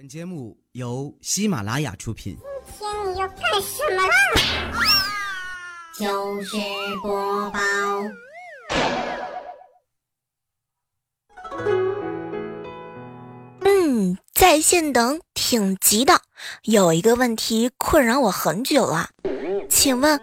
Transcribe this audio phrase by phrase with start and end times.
[0.00, 2.34] 本节目由喜马拉雅出品。
[2.64, 4.14] 今天你要干什么啦？
[5.94, 6.56] 就是
[7.02, 7.60] 播报。
[13.60, 16.18] 嗯，在线等挺急的，
[16.62, 19.10] 有一个问题困扰我很久了，
[19.68, 20.18] 请问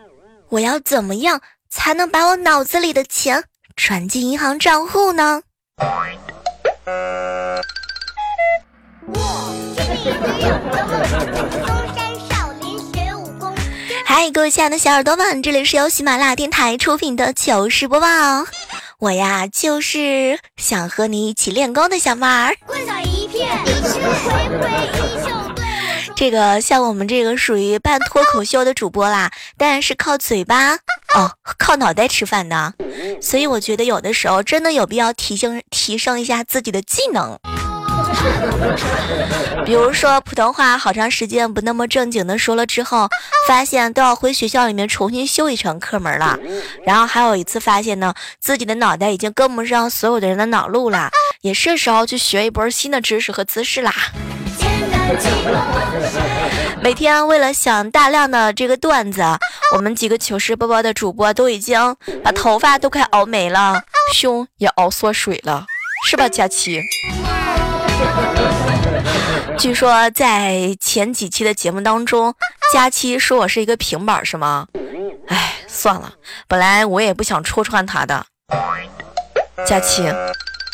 [0.49, 1.39] 我要怎么样
[1.69, 3.43] 才能把我脑子里的钱
[3.75, 5.43] 转进银行账户呢？
[14.05, 18.07] 嗨，各位亲爱的小耳朵们，这里是由喜马拉雅电台出品的糗事播报。
[18.99, 22.55] 我呀，就是想和你一起练功的小妹儿。
[26.15, 30.71] 这个像我们这个属于半脱口秀的主播啦，当然是靠嘴巴
[31.13, 32.73] 哦，靠脑袋吃饭的。
[33.21, 37.37] 所以我觉得有的时候真的有必要提升提升一下自己的技能。
[39.65, 43.07] 比如说普通话好长时间不那么正经的说了之后，
[43.47, 46.37] 发现都要回学校里面重新修一程课门了。
[46.85, 51.09] 然后还有一次发现呢，自己的脑袋已经跟不上所有的人的脑路了，
[51.41, 53.93] 也是时候去学一波新的知识和姿势啦。
[56.81, 59.21] 每天为了想大量的这个段子，
[59.73, 63.81] 我们几个糗事播报的主播都已经把头发都快熬没了，
[64.13, 65.65] 胸也熬缩水了，
[66.05, 66.81] 是吧，佳琪？
[69.57, 72.33] 据说在前几期的节目当中，
[72.71, 74.67] 佳期说我是一个平板，是吗？
[75.27, 76.13] 哎，算了，
[76.47, 78.25] 本来我也不想戳穿他的。
[79.65, 80.03] 佳期，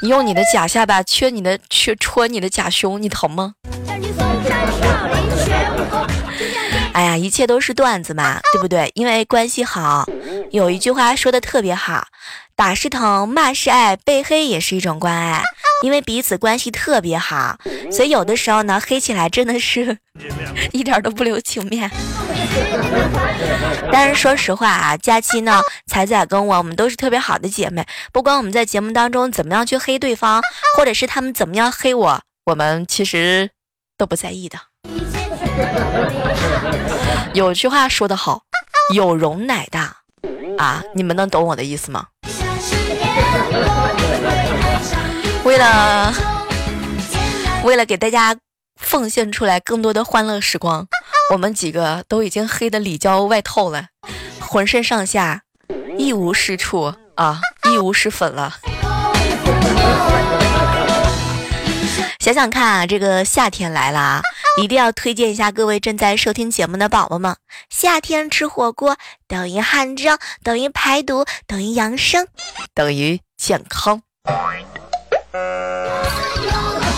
[0.01, 3.53] 你用你的假下巴缺你的去戳你的假胸，你疼吗？
[6.93, 8.91] 哎呀，一切都是段子嘛，对不对？
[8.93, 10.05] 因为关系好，
[10.51, 12.05] 有一句话说的特别好。
[12.55, 15.41] 打是疼，骂是爱，被黑也是一种关爱，
[15.83, 17.57] 因为彼此关系特别好，
[17.91, 19.97] 所以有的时候呢，黑起来真的是
[20.71, 21.91] 一点都不留情面。
[23.91, 30.41] 但是说实话啊，佳期呢，彩彩跟我，我们都是特别好的姐妹，不管我们在节目当中怎么样去黑对方，
[30.77, 33.49] 或者是他们怎么样黑我，我们其实
[33.97, 34.57] 都不在意的。
[37.33, 38.43] 有句话说得好，
[38.95, 39.97] 有容乃大
[40.57, 42.05] 啊，你们能懂我的意思吗？
[45.63, 46.13] 为了
[47.63, 48.35] 为了给大家
[48.75, 50.85] 奉献出来更多的欢乐时光，
[51.31, 53.85] 我们几个都已经黑的里焦外透了，
[54.41, 55.43] 浑身上下
[55.97, 57.39] 一无是处啊，
[57.71, 58.57] 一无是粉了。
[62.19, 64.21] 想想看啊，这个夏天来了啊，
[64.61, 67.37] 一定要推荐一下各位正在收听节目的宝宝们。
[67.69, 68.97] 夏天吃火锅
[69.29, 72.27] 等于汗蒸，等于排毒，等于养生，
[72.73, 74.01] 等于健康。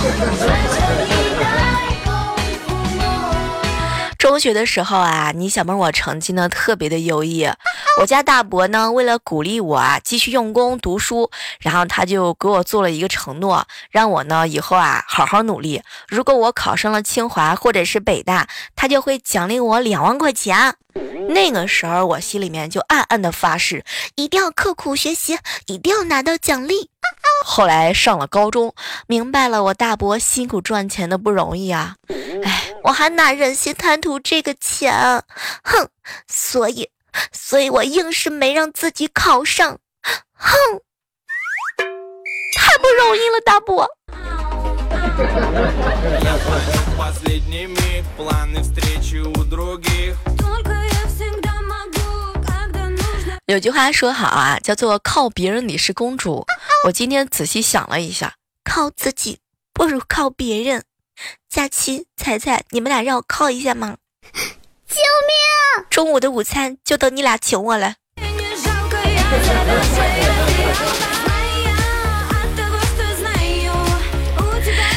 [4.17, 7.47] 中学的时候啊，你小妹我成绩呢特别的优异，
[8.01, 11.29] 我家大伯呢为了鼓励我啊继续用功读书，
[11.59, 20.75] 然后他就给我做了一个承诺，让我呢以后啊好好努力，如果我考上了清华或者是北大，他就会奖励我两万块钱。
[21.29, 23.83] 那个时候我心里面就暗暗的发誓，
[24.15, 25.37] 一定要刻苦学习，
[25.67, 26.89] 一定要拿到奖励。
[27.43, 28.73] 后来上了高中，
[29.07, 31.95] 明白了我大伯辛苦赚钱的不容易啊！
[32.43, 35.23] 哎，我还哪忍心贪图这个钱？
[35.63, 35.89] 哼！
[36.27, 36.89] 所以，
[37.31, 39.79] 所以我硬是没让自己考上。
[40.33, 40.57] 哼！
[42.57, 43.87] 太不容易了，大伯。
[53.47, 56.47] 有句话说好啊，叫做靠别人你是公主。
[56.83, 58.33] 我今天仔细想了一下，
[58.63, 59.37] 靠自己
[59.71, 60.83] 不如靠别人。
[61.47, 63.97] 佳期、彩彩，你们俩让我靠一下吗？
[64.87, 65.85] 救命！
[65.91, 67.93] 中午的午餐就等你俩请我了。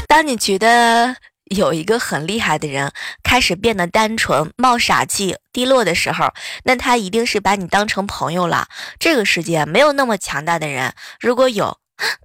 [0.07, 1.15] 当你觉得
[1.51, 2.93] 有一个很厉害的人
[3.23, 6.33] 开始变得单纯、冒傻气、低落的时候，
[6.65, 8.69] 那他一定是把你当成朋友了。
[8.99, 11.79] 这个世界没有那么强大的人，如果有，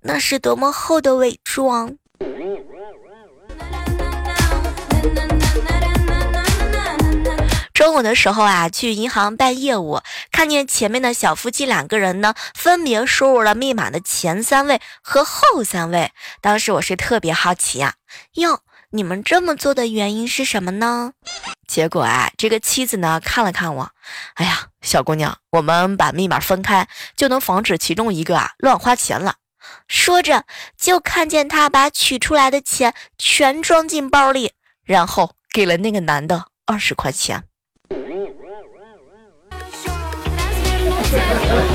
[0.03, 1.95] 那是多么厚的伪装。
[7.73, 9.99] 中午的时候啊，去银行办业务，
[10.31, 16.11] 看见前面的小夫妻两个人呢，分别输入了密码的前三位和后三位。
[16.39, 17.95] 当时我是特别好奇呀，
[18.35, 18.61] 哟，
[18.95, 21.13] 你们这么做的原因是什么呢？
[21.67, 23.89] 结果啊，这个妻子呢看了看我，
[24.35, 29.37] 哎呀，小姑娘，我们把密码分开，就能防止其中一个啊乱花钱了。
[29.87, 30.43] 说着，
[30.77, 34.51] 就看见他把取出来的钱全装进包里，
[34.83, 37.45] 然后给了那个男的二十块钱。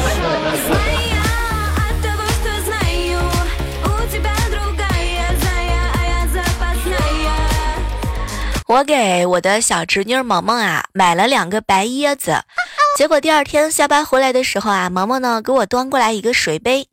[8.69, 12.45] 我给我的小侄女萌萌啊买了两个白椰子，
[12.99, 16.87] 结果第二天下班回来的时候啊，萌萌呢给我端过来一个水杯，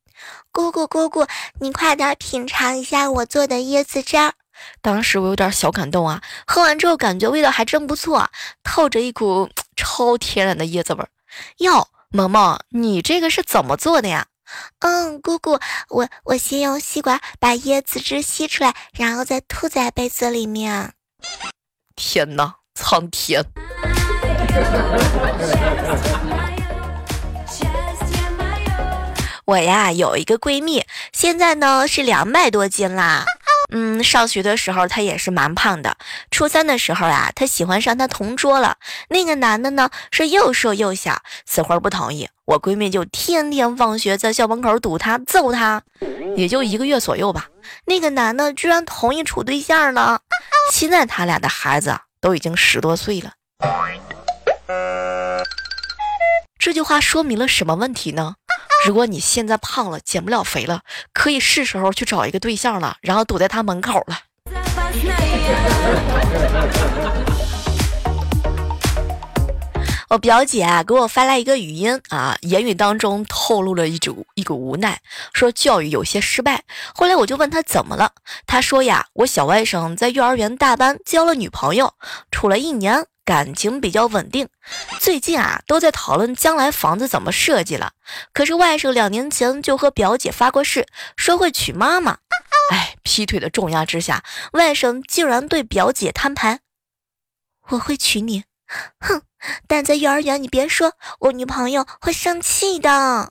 [0.54, 1.28] 姑姑姑姑，
[1.60, 4.32] 你快点品尝一下我做的椰子汁儿。
[4.82, 8.30] 当时我有点小感动啊，喝完之后感觉味道还真不错，
[8.64, 11.10] 透着一股 超天然的椰子味儿。
[11.58, 14.28] 哟，萌萌，你这个是怎么做的呀？
[14.80, 20.94] 嗯，姑姑，我我先用吸管把椰子汁吸出来，然后再吐在杯子里面。
[21.96, 23.42] 天呐，苍天！
[29.46, 30.84] 我呀有一个闺蜜，
[31.14, 33.24] 现在呢是两百多斤啦。
[33.78, 35.98] 嗯，上学的时候她也是蛮胖的。
[36.32, 38.78] 初三的时候啊，她喜欢上她同桌了。
[39.10, 42.30] 那个男的呢是又瘦又小，死活不同意。
[42.46, 45.84] 我闺蜜就天天放学在校门口堵他，揍他。
[46.38, 47.48] 也就一个月左右吧，
[47.86, 50.22] 那个男的居然同意处对象了。
[50.72, 53.34] 现在他俩的孩子都已经十多岁了。
[56.58, 58.36] 这句话说明了什么问题呢？
[58.86, 64.20] 如果你现在胖了，减不了肥了，可以是时候去找一个对象了，然后堵在他门口了。
[70.08, 75.00] 我表姐啊给我发来一个语音啊，言语当中透露了一种一股无奈，
[75.34, 76.62] 说教育有些失败。
[76.94, 78.12] 后来我就问他怎么了，
[78.46, 81.96] 他说呀，我小外甥在幼儿园大班交了女朋友，
[82.30, 84.48] 处了一年，感情比较稳定。
[85.02, 87.94] 最近啊都在讨论将来房子怎么设计了。
[88.32, 90.86] 可是外甥两年前就和表姐发过誓，
[91.18, 92.20] 说会娶妈妈。
[92.72, 94.24] 哎，劈腿的重压之下，
[94.54, 96.60] 外甥竟然对表姐摊牌，
[97.70, 98.46] 我会娶你。
[99.00, 99.24] 哼。
[99.68, 103.30] 但在幼儿园，你别说，我女朋友会生气的。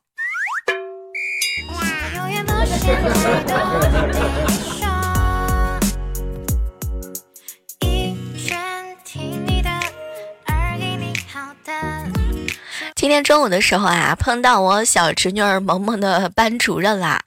[13.05, 17.23] 今天中午的时候啊，碰到我小侄女儿萌萌的班主任啦。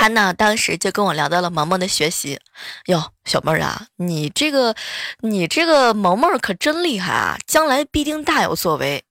[0.00, 2.40] 他呢，当时就跟我聊到了萌萌的学习。
[2.86, 4.74] 哟，小妹儿啊，你这个，
[5.20, 9.04] 你这个萌萌可真厉害啊，将来必定大有作为。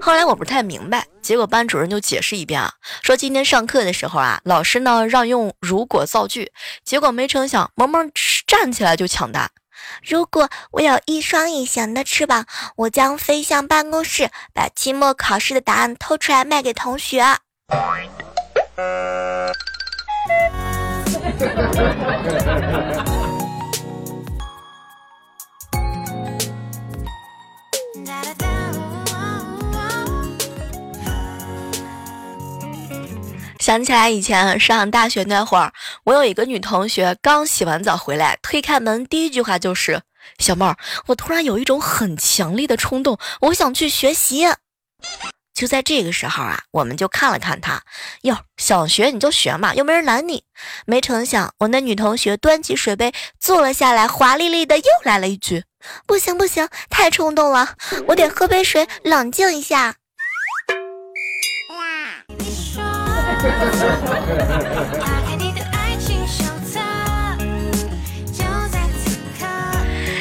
[0.00, 2.72] 后来我不太明白，结果班主任就解释一遍啊，
[3.04, 6.50] 说今天上课的时候啊，老师呢让用如果造句，
[6.82, 8.10] 结果没成想，萌萌
[8.48, 9.48] 站起来就抢答。
[10.02, 12.46] 如果我有一双隐形的翅膀，
[12.76, 17.22] 我将飞向办公室，把期末考试的答案偷出来卖给同学。
[33.62, 35.72] 想起来以前上大学那会儿，
[36.02, 40.02] 我有一个女同学刚洗完澡回来，推开门第一句话就是
[40.40, 40.76] ：“小妹儿，
[41.06, 44.48] 我突然有一种很强烈的冲动，我想去学习。”
[45.54, 47.80] 就在这个时候啊，我们就看了看他，
[48.22, 50.42] 哟，想学你就学嘛，又没人拦你。
[50.84, 55.62] 没成想，我那女同学端起水杯坐了下来，华丽丽的又来了一句
[56.04, 57.76] ：“不行不行，太冲动了，
[58.08, 59.94] 我得喝杯水冷静一下。”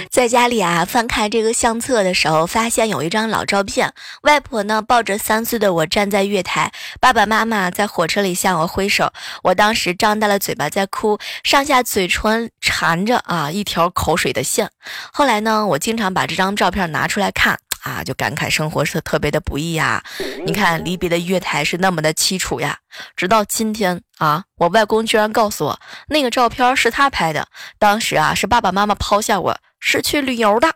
[0.10, 3.92] 在家里啊，翻开这个相册的时候，发现有一张老照片。
[4.22, 9.12] 外婆呢抱着三岁的我站在月台，爸爸妈妈在火车里向我挥手。
[9.44, 14.70] 我当时张大了嘴巴在哭，上下嘴唇缠着啊一条口水的线。
[15.12, 20.04] 后来呢，我经常把这张照片拿出来看啊，就感慨生活是特别的不易呀。
[20.46, 22.78] 你看离别的月台是那么的凄楚呀。
[23.16, 27.48] 直到今天啊，我外公居然告诉我，那个照片是他拍的。
[27.80, 29.58] 当时啊，是爸爸妈妈抛下我。
[29.84, 30.72] 是去旅游的。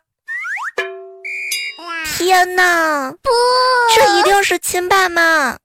[2.17, 3.29] 天哪，不，
[3.95, 5.59] 这一定是亲爸妈。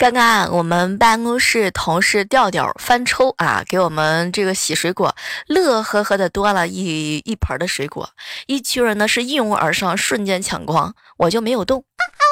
[0.00, 5.14] 刚刚，我们办公室同事调调翻抽啊，给我们这个洗水果，
[5.46, 8.08] 乐呵呵的端了一一盆的水果，
[8.46, 11.84] 一群人呢是一拥而上，瞬间抢光，我就没有动，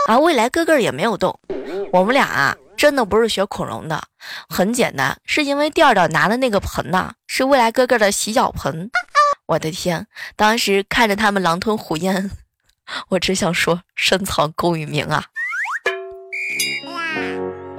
[0.09, 1.39] 而未来哥哥也没有动，
[1.93, 4.03] 我们俩啊真的不是学恐龙的，
[4.49, 8.91] 很简单，是因为调调拿的那个盆呐是未来哥哥的洗脚盆，
[9.45, 10.07] 我的天，
[10.37, 12.31] 当时看着他们狼吞虎咽，
[13.11, 15.27] 我只想说深藏功与名啊。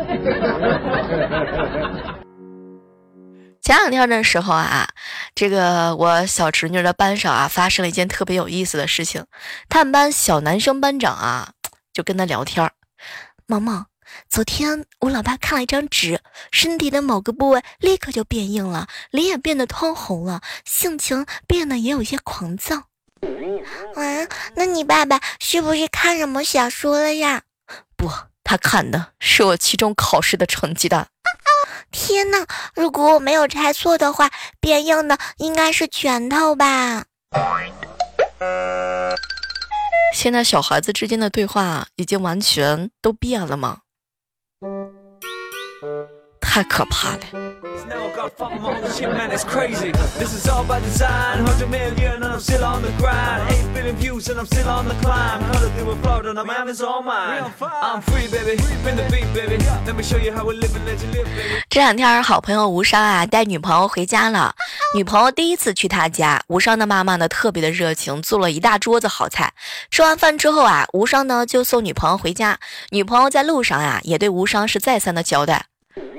[3.61, 4.87] 前两天的时候啊，
[5.35, 9.23] 这个我小侄女的班上啊，发生了一件特别有意思的事情。
[9.67, 11.51] 他们班小男生班长啊，
[11.93, 12.71] 就跟他聊天儿
[13.45, 13.85] ：“毛毛，
[14.27, 16.19] 昨天我老爸看了一张纸，
[16.51, 22.75] 身体的某个部位立刻就变硬了，脸也变得通红了，性情变得也有些狂躁。
[23.95, 27.43] 啊，那你爸爸是不是看什么小说了呀？
[27.95, 28.09] 不，
[28.49, 31.07] 他看的是我期中考试的成绩单。”
[31.91, 32.47] 天哪！
[32.73, 37.05] 如果我没有猜错的话，变硬的应该是拳头吧？
[40.15, 43.81] 现在小孩子之间的对话已经完全都变了吗？
[46.41, 47.19] 太可怕了！
[47.61, 47.83] This
[50.33, 53.75] is all by design, and how to make it not sit on the ground, ain't
[53.75, 56.49] feeling you, and I'm still on the climb, 'cause if they were floored, and I'm
[56.49, 59.57] at it's all mine, real fun, I'm free, baby, we've been the big baby.
[59.85, 61.27] Let me show you how we live and let you live.
[61.69, 64.55] 这两天，好朋友无伤啊带女朋友回家了。
[64.95, 69.53] 女朋友第一次去他家，无伤的妈妈呢特别的热情，做了一大桌子好菜。
[69.91, 72.57] 吃完饭之后啊，无伤呢就送女朋友回家。
[72.91, 75.65] 女朋友在路上啊也对无伤是再三的交代。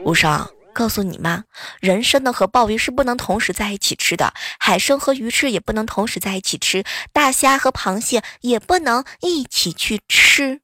[0.04, 1.44] 无伤，告诉你妈，
[1.80, 10.60] 人参呢和鲍鱼是不能同时在一起吃的，海参和鱼翅也不能同时在一起吃，大虾和螃蟹也不能一起去吃。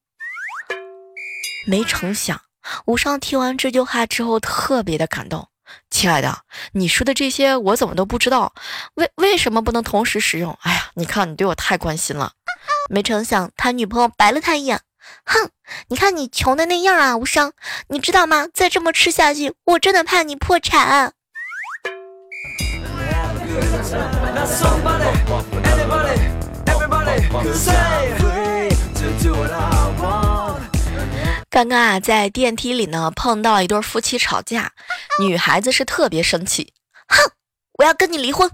[1.67, 2.41] 没成想，
[2.87, 5.49] 无伤听完这句话之后特别的感动。
[5.91, 8.55] 亲爱的，你说的这些我怎么都不知道？
[8.95, 10.57] 为为什么不能同时使用？
[10.63, 12.33] 哎呀，你看你对我太关心了。
[12.89, 14.81] 没成想，他女朋友白了他一眼。
[15.25, 15.51] 哼，
[15.89, 17.53] 你看你穷的那样啊，无伤，
[17.89, 18.47] 你知道吗？
[18.53, 21.13] 再这么吃下去，我真的怕你破产。
[31.49, 34.73] 刚刚啊，在电梯里呢，碰到一对夫妻吵架，
[35.19, 36.75] 女孩子是特别生气，
[37.09, 37.31] 哼，
[37.79, 38.51] 我要跟你离婚。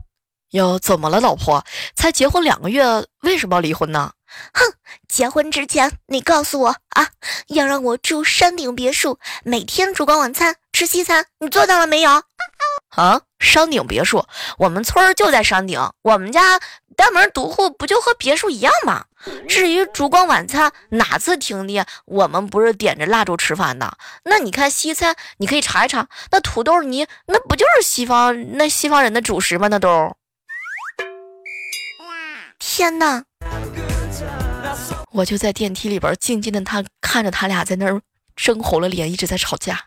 [0.50, 1.64] 哟，怎么了，老婆？
[1.96, 2.84] 才结婚两个月，
[3.22, 4.12] 为什么要离婚呢？
[4.52, 4.74] 哼，
[5.08, 7.08] 结婚之前你告诉我啊，
[7.48, 12.22] 要让我住山顶别墅，每天烛光晚餐吃西餐，你做到了没有？
[12.96, 14.24] 啊，山顶别墅，
[14.58, 16.60] 我们村儿就在山顶，我们家
[16.96, 19.06] 单门独户，不就和别墅一样吗？
[19.48, 23.96] 至于烛光晚餐，哪次停电我们不是点着蜡烛吃饭的？
[24.24, 29.68] 那你看西餐，你可以查一查，那土豆泥，那不就是西方那西方人的主食吗？
[29.68, 30.16] 那都。
[32.58, 33.24] 天哪！
[35.14, 38.00] 我就在电梯里边静静的，他看着他俩在那儿
[38.34, 39.78] 争红了脸，一直在吵架。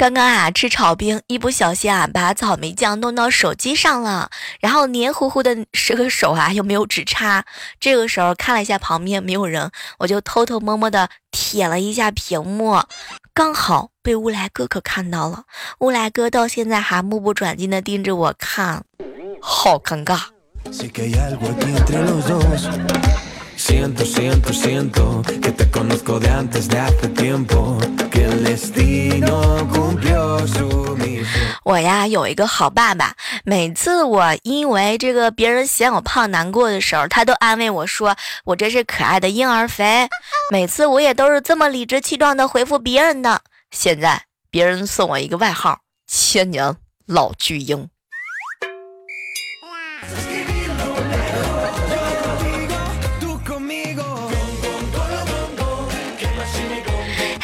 [0.00, 7.44] 刚刚啊，吃炒冰，一不小心啊，把草莓酱弄到手机上了，然后黏糊糊的，这个手啊又没有纸擦。
[7.78, 12.82] 这个时候看了一下旁边没有人，我就偷偷摸摸的舔了一下屏幕，
[13.34, 15.42] 刚好被乌来哥哥看到了。
[15.80, 18.82] 乌来哥到现在还目不转睛的盯着我看，
[19.42, 20.18] 好尴尬。
[31.64, 33.14] 我呀有一个好爸爸，
[33.44, 40.08] 每次我因为这个别人嫌我胖难过的时候，他都安慰我说我这是可爱的婴儿肥。
[40.50, 43.42] 每次我也都是这么理直气壮的回复别人的。
[43.70, 46.74] 现在别人送我一个外号——千年
[47.06, 47.90] 老巨婴。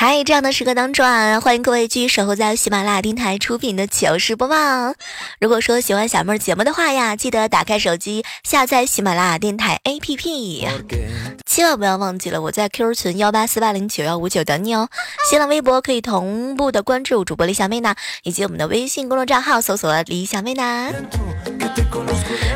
[0.08, 4.56] 嗨，这样的时刻当中啊，欢迎各位继续守候在喜马拉雅电台出品的糗事播报。
[5.40, 10.64] 如果说喜欢小妹儿节目的话呀，记得打开手机下载喜马拉雅电台 APP，
[11.44, 14.88] 千万不要忘记了我在 QQ 群幺八四八零九幺五九等你哦。
[15.28, 20.92] 新浪微博可以同步的关注主播李小妹呢，以及我们的微信公众账号搜索李小妹呢。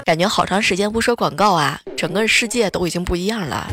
[0.05, 3.67] 感觉好长时间不说广告啊，整个世界都已经不一样了。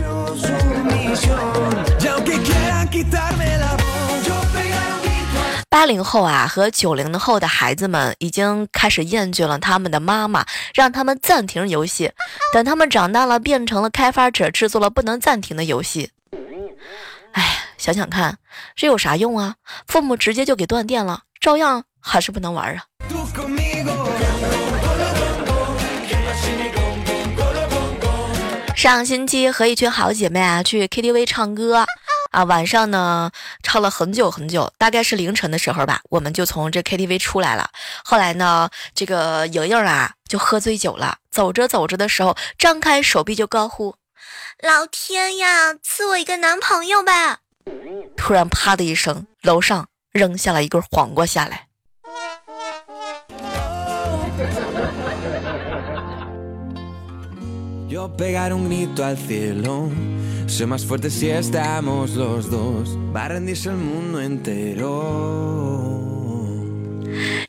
[5.77, 10.43] 八零后啊和九零后的孩子们已经开始厌倦了他们的妈妈，
[10.73, 12.11] 让他们暂停游戏。
[12.51, 16.09] 等他们长大了，变成了开发者，制作了不能暂停的游戏。
[17.33, 18.39] 哎，想想看，
[18.75, 19.53] 这有啥用啊？
[19.85, 22.81] 父母直接就给断电了，照样还是不能玩啊。
[28.75, 31.85] 上星期和一群好姐妹啊去 KTV 唱歌。
[32.37, 33.31] 啊，晚上呢
[33.63, 37.71] 唱了很久很久，大概是凌晨的时候吧，我们就从这 KTV 出来了。
[38.03, 43.95] 后来呢，这个莹莹啊就喝醉酒了，走着走着的时候，张开手臂就高呼
[44.61, 47.39] ：“老天呀，赐我一个男朋友吧！”
[48.15, 51.65] 突然啪的一声，楼上扔下了一根黄瓜下来。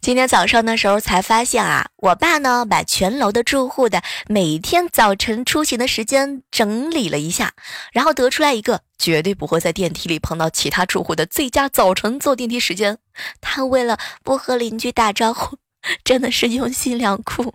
[0.01, 7.53] 今天早上的时候才发现啊，我爸呢把全楼的住户的每天早晨出行的时间整理了一下，
[7.93, 12.99] 然后得出来一个绝对不会在电梯里碰到其他住户的最佳早晨坐电梯时间。
[13.41, 15.57] 他为了不和邻居打招呼，
[16.03, 17.55] 真的是用心良苦。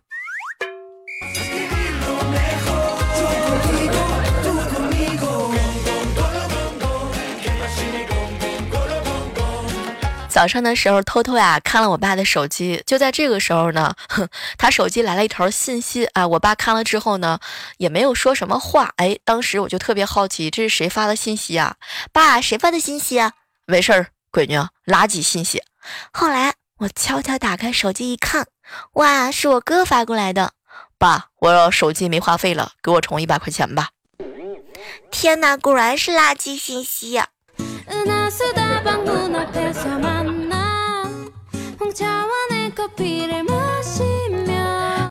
[10.34, 17.40] 早上的时候偷偷呀看了我爸的手机，就在这个时候呢，哼，他手机来了一条信息啊，我爸看了之后呢，
[17.78, 21.76] 也没有说什么话，哎，当时我就特别好奇，这是谁发的信息啊？
[22.12, 23.34] 爸，谁发的信息啊？
[23.68, 24.58] 没事儿，闺女，
[24.92, 25.62] 垃圾信息。
[26.12, 28.48] 后来我悄悄打开手机一看，
[28.94, 30.54] 哇，是我哥发过来的。
[30.98, 33.90] 爸，我手机没话费了，给我充一百块钱吧。
[35.12, 37.22] 天哪，果然是垃圾信息。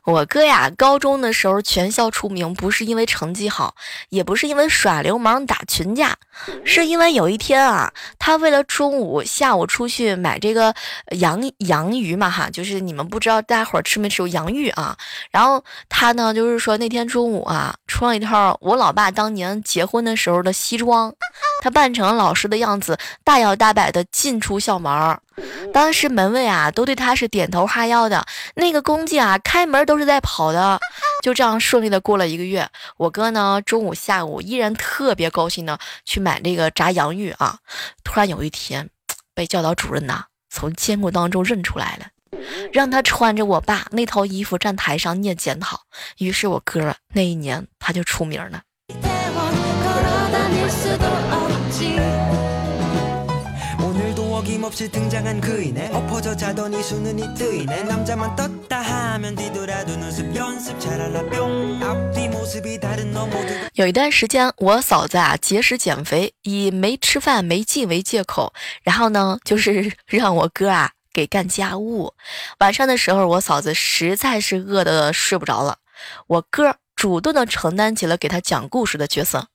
[0.05, 3.73] 我哥呀，高中的时候全校出名，不是因为成绩好，
[4.09, 6.17] 也不是因为耍流氓打群架，
[6.65, 10.75] 是因为有一天啊，他为了中午、下午出去买这个
[11.11, 14.97] 洋洋鱼嘛，哈，就是你们不知道大伙儿吃没吃过洋芋啊？
[15.31, 21.15] 然后他呢，就是说那天中午啊，穿了一套我老爸当年结婚的时候的西装，
[21.63, 25.17] 他扮成老师的样子，大摇大摆的进出校门。
[25.71, 30.77] 当时门卫啊都对他是点头哈腰的，那个公鸡啊开门都是在跑的，
[31.23, 32.67] 就这样顺利的过了一个月。
[32.97, 37.57] 我哥呢中午下午依然特别高兴的去买这个炸洋芋啊。
[38.03, 38.89] 突然有一天，
[39.33, 42.07] 被教导主任呐从监控当中认出来了，
[42.73, 45.79] 让他穿着我爸那套衣服站台上念检讨。
[46.17, 48.63] 于是我哥那一年他就出名了。
[63.73, 72.13] 有一段时间，我嫂子啊节食减肥，以没吃饭没劲为借口，然后呢就是让我哥啊给干家务。
[72.59, 75.77] 晚上的时候，我嫂子实在是饿得睡不着了，
[76.27, 79.47] 我哥主动的承担起了给他讲故事的角色。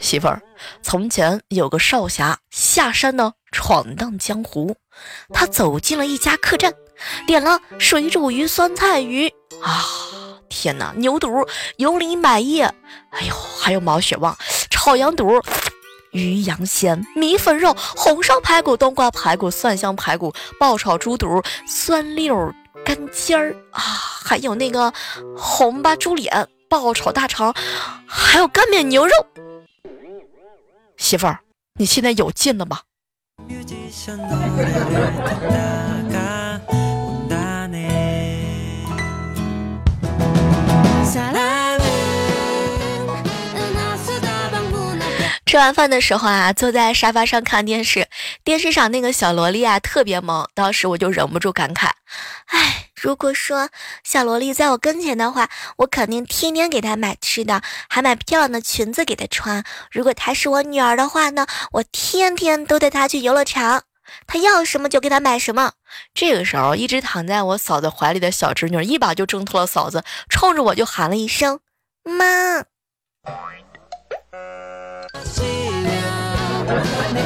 [0.00, 0.42] 媳妇儿，
[0.82, 4.76] 从前有个少侠下山呢，闯荡江湖。
[5.32, 6.72] 他走进了一家客栈，
[7.26, 9.28] 点了水煮鱼、酸菜鱼
[9.62, 9.84] 啊！
[10.48, 12.64] 天哪，牛肚、油淋百叶，
[13.10, 14.36] 哎呦，还有毛血旺、
[14.70, 15.42] 炒羊肚、
[16.12, 22.52] 鱼羊鲜、米粉肉、红烧排骨、冬瓜排骨、蒜香排骨、爆炒猪肚、酸溜
[22.84, 23.80] 干尖儿啊！
[23.80, 24.92] 还有那个
[25.36, 27.52] 红巴猪脸、爆炒大肠，
[28.06, 29.12] 还有干煸牛肉。
[30.96, 31.40] 媳妇儿，
[31.78, 32.80] 你现在有劲了吗？
[45.46, 48.08] 吃完饭的时候啊，坐在沙发上看电视，
[48.42, 51.90] 电视上那个小萝莉啊特别萌，当时我就忍不住感慨：
[52.46, 53.68] 哎，如果说
[54.02, 59.62] 小萝莉在我跟前的话，我肯定天天给她买吃的，还买漂亮的裙子给她穿。
[59.92, 63.82] 如果她是我女儿的话呢，我天天都带她去游乐场，
[64.26, 65.72] 她要什么就给她买什么。
[66.14, 71.60] 这个时候，一直躺在我嫂子怀里的小侄女一把就挣脱了嫂子，冲着我就喊了一声
[72.08, 72.64] ：“妈。”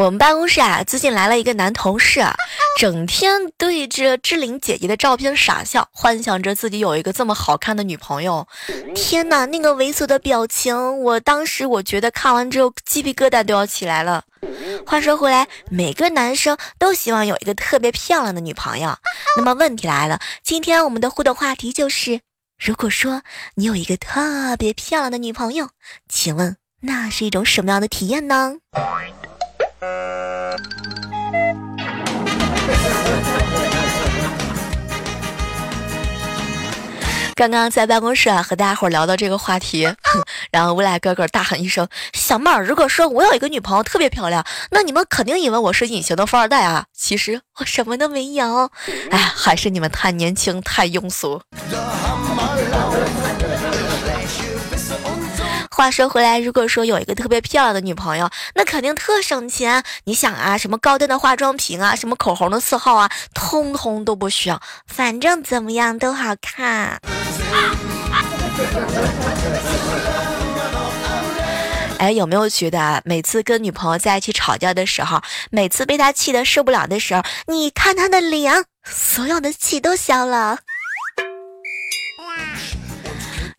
[0.00, 2.34] 我们办公室啊，最近来了一个男同事啊，
[2.80, 8.48] 整天对着志玲姐姐的照片傻笑，幻想着自己有一个这么好看的女朋友。
[8.94, 14.24] 天哪，那个猥琐的表情，我当时我觉得看完之后鸡皮疙瘩都要起来了。
[14.86, 18.96] 话说回来，每个男生都希望有一个特别漂亮的女朋友。
[19.36, 22.20] 那么问题来了，今天我们的互动话题就是：
[22.58, 23.20] 如果说
[23.56, 25.68] 你有一个特别漂亮的女朋友，
[26.08, 28.54] 请问那是一种什么样的体验呢？
[37.34, 39.90] 刚刚在办公室啊和大家伙聊到这个话题，
[40.52, 46.84] 然后我俩哥哥大喊一声：“小妹儿，如果说我有一个女朋友特别漂亮，那你们肯定以为我是隐形的富二代啊！
[46.94, 48.70] 其实我什么都没有，
[49.10, 51.40] 哎，还是你们太年轻太庸俗。”
[55.80, 59.82] 话说回来，如果说有一个特别漂亮的女朋友，那肯定特省钱。
[60.04, 67.00] 你想啊，什么高端的化妆品啊，什么口红的色号啊，通通都不需要，反正怎么样都好看。
[71.96, 80.58] 哎，有没有觉得啊，每次跟女朋友在一起吵架的时候，每次被她气得受不了的时候，你看她的脸，所有的气都消了。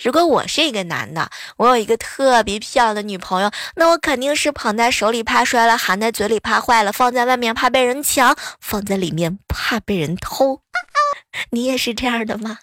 [0.04, 10.62] 如果我是一个男的，我有一个特别漂亮的女朋友，那我肯定是捧在手里怕摔了，含在嘴里怕坏了，放在外面怕被人抢，放在里面怕被人偷。
[11.52, 12.58] 你也是这样的吗？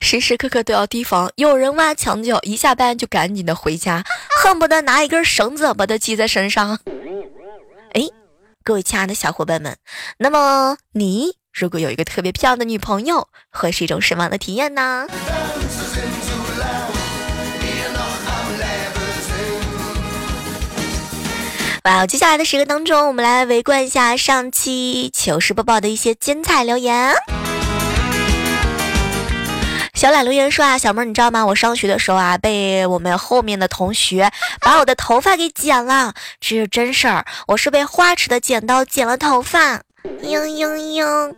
[0.00, 4.02] 时时刻刻都要提防有人挖墙脚，一下班就赶紧的回家，
[4.42, 6.78] 恨不得拿一根绳子把它系在身上。
[7.92, 8.00] 哎，
[8.64, 9.76] 各位亲爱的小伙伴们，
[10.16, 11.36] 那么你？
[11.56, 15.06] 如果有一个特别漂亮的女朋友，会是一种什么样的体验呢？
[21.84, 27.14] 哇，接下来的时刻当中，我们来围观一下上期糗事播报的一些精彩留言。
[29.94, 31.46] 小懒留言说啊，小妹儿，你知道吗？
[31.46, 37.24] 我上学的时候啊，被我们后面的同学把我的头发给剪了，这是真事儿。
[37.48, 39.80] 我是被花痴的剪刀剪了头发，
[40.22, 41.34] 嘤嘤嘤。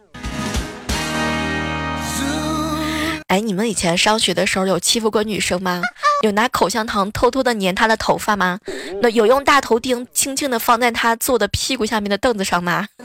[3.29, 5.83] 哎，你们以前上学的时候有欺负过女生吗？
[6.25, 8.59] 有拿口香糖偷偷的粘她的头发吗？
[9.03, 12.89] 那有用大头钉轻轻的放在她坐的屁股下面的凳子上吗？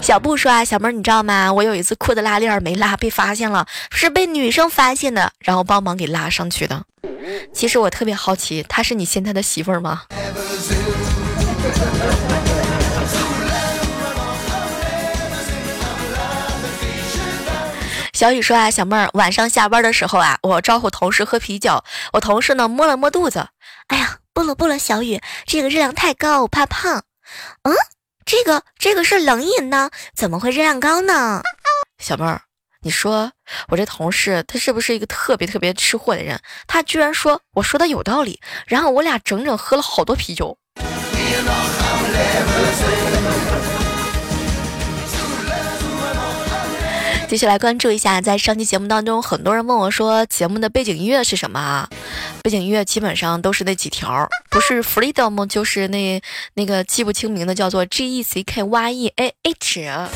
[0.00, 1.52] 小布说啊，小妹儿，你知道吗？
[1.52, 6.84] 我有一次裤子拉链没拉，被发现了，是被女生发现的，然后帮忙给拉上去的。
[7.52, 10.02] 其实我特别好奇，她是你现在的媳妇儿吗？
[18.18, 23.46] 小雨说啊，小妹儿，晚上下班的时候啊，我招呼同事喝啤酒，我同事呢摸了摸肚子，
[23.86, 27.04] 哎呀，不了不了，小雨，这个热量太高，我怕胖。
[27.62, 27.72] 嗯，
[28.26, 31.42] 这个这个是冷饮呢，怎么会热量高呢？
[32.02, 32.42] 小妹儿，
[32.82, 33.30] 你说
[33.68, 36.40] 我这同事他是不是一个特别特别吃货的人？
[36.66, 40.58] 他居然说我说的有道理，然后我俩整整喝了好多啤酒。
[47.28, 51.86] 接下来关注一下，在上期节目当中，很多人问我说，节目的背景音乐是什么啊？
[52.42, 56.20] 背景音乐基本上都是那几条，不是 freedom 就是那
[56.54, 60.08] 那个记不清名的，叫做 G E C K Y E A H。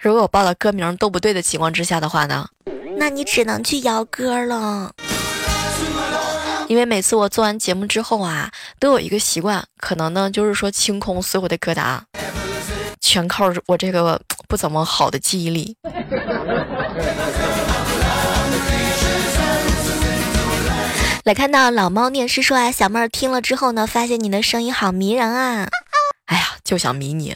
[0.00, 2.48] 如果我报的歌名都不对的情况之下的话呢，
[2.96, 4.90] 那你只能去摇歌了。
[6.68, 8.50] 因为每次我做完节目之后啊，
[8.80, 12.02] 都有一个习惯，可能呢就是说清空所有的歌单。
[13.02, 14.18] 全靠我这个
[14.52, 15.78] 不怎么好的记忆力。
[21.24, 25.68] 来看到老猫念诗说啊，小妹儿听了之后呢，发现你的声音好迷人啊！
[26.26, 27.34] 哎呀，就想迷你。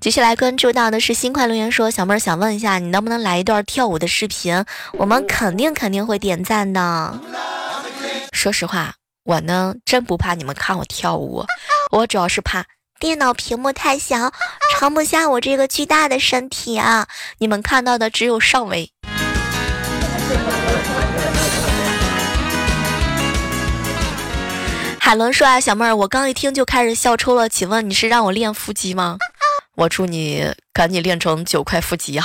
[0.00, 4.64] 接下来关注到的是新快留言说，小妹儿想问一下，你能不能来一段跳舞的视频？
[4.94, 7.16] 我们肯定肯定会点赞的。
[8.32, 8.94] 说实话。
[9.24, 11.44] 我呢，真不怕你们看我跳舞，
[11.90, 12.66] 我主要是怕
[13.00, 14.32] 电脑屏幕太小，
[14.78, 17.08] 装不下我这个巨大的身体啊！
[17.38, 18.92] 你们看到的只有上围。
[25.00, 29.18] 海伦说啊，小妹儿，我刚一听就开始笑抽了，请问你是让我练腹肌吗？
[29.74, 32.24] 我祝你赶紧练成九块腹肌啊！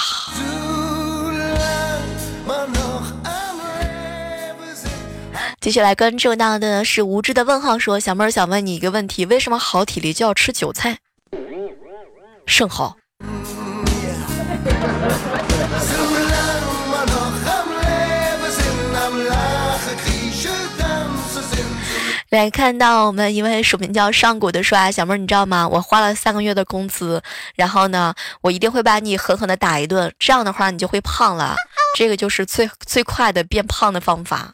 [5.65, 10.99] 接下来关注到的是无知的问号，说小妹儿想问你一个问题：为什么好体力就要吃韭菜？
[12.45, 12.97] 甚好。
[22.29, 25.67] 来看到我们一位署名叫上古的说啊，小妹儿你知道吗？
[25.67, 27.23] 我花了三个月的工资，
[27.55, 31.55] 然后呢，我一定会把你狠狠的打一顿，这样的话你就会胖了。
[31.95, 34.53] 这个就是最最快的变胖的方法。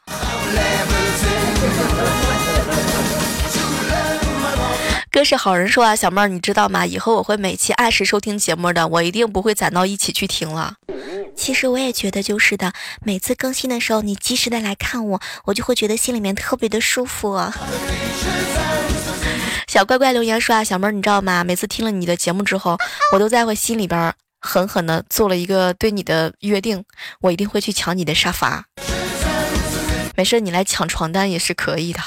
[5.14, 6.86] 哥是好人说啊，小妹儿，你知道吗？
[6.86, 10.76] 以后我会每期按时收听节目的，我一定不会攒到一起去听了。
[11.36, 12.72] 其实我也觉得就是的，
[13.04, 17.54] 每次更新的时候，你及时的来看我，我就会觉得心里面特别的舒服啊。
[19.68, 21.44] 小乖乖留言说啊，小妹儿你知道吗？
[21.44, 22.78] 每次听了你的节目之后，
[23.14, 26.84] 我都在我心里边狠狠的做了一个对你的约定，
[27.20, 28.64] 我一定会去抢你的沙发。
[30.22, 32.00] 没事，你来抢床单也是可以的。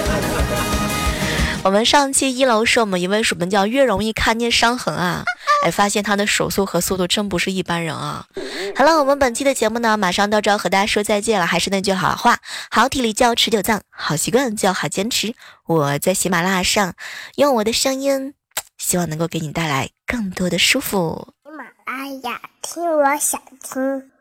[1.62, 5.22] 我们上期一楼是我们一位鼠们叫越容易看见伤痕啊，
[5.64, 8.24] 哎，发现他的手速和速度真不是一般人啊。
[8.74, 11.46] 好了，我们本期的节目呢，马上到这要和大家说再见了。
[11.46, 12.38] 还是那句好话，
[12.70, 15.34] 好体力就要持久战，好习惯就要好坚持。
[15.66, 16.94] 我在喜马拉雅上
[17.34, 18.32] 用我的声音，
[18.78, 21.34] 希望能够给你带来更多的舒服。
[21.44, 24.11] 喜马拉雅听，我想听。